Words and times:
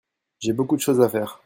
J'ai 0.39 0.51
beaucoup 0.51 0.75
de 0.77 0.81
choses 0.81 0.99
à 0.99 1.09
faire. 1.09 1.39